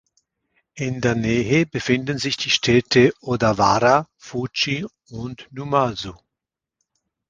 In 0.73 0.99
der 0.99 1.13
Nähe 1.13 1.67
befinden 1.67 2.17
sich 2.17 2.35
die 2.35 2.49
Städte 2.49 3.13
Odawara, 3.21 4.07
Fuji 4.17 4.87
und 5.11 5.47
Numazu. 5.51 6.15